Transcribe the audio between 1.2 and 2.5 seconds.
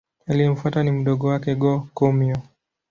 wake Go-Komyo.